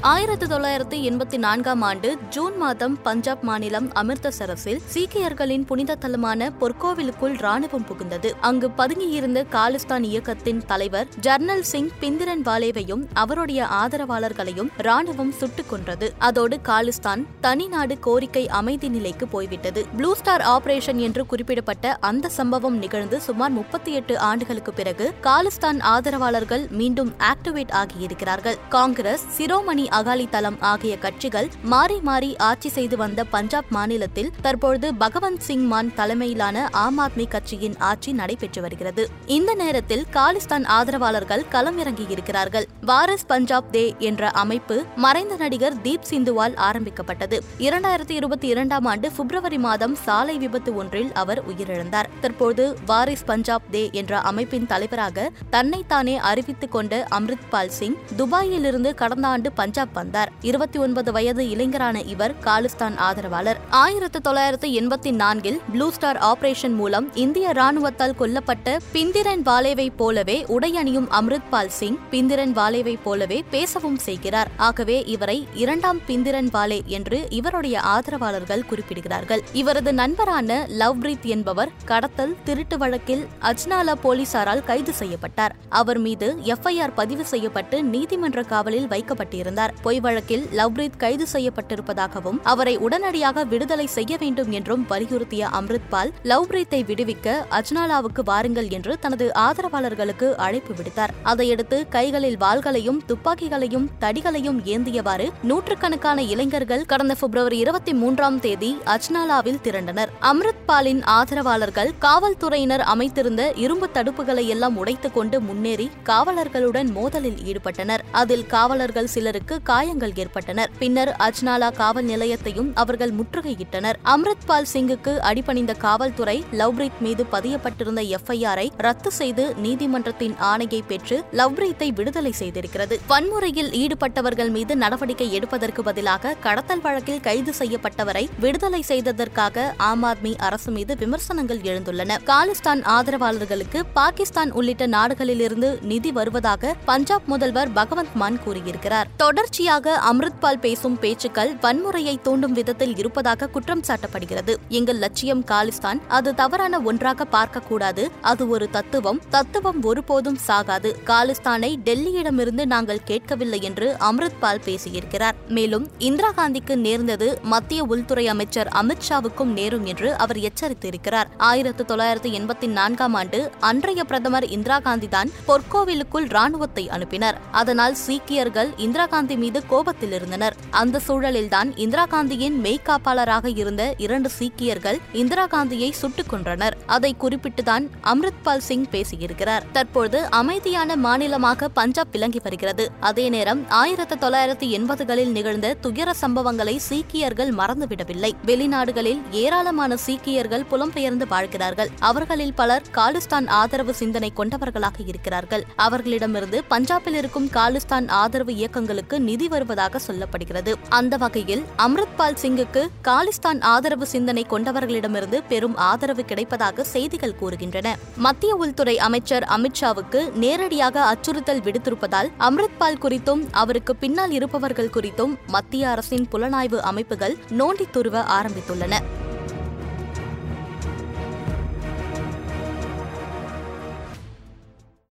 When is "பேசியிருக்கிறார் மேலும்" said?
164.64-165.86